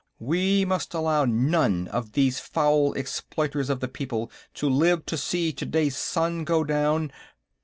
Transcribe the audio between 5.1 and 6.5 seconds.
see today's sun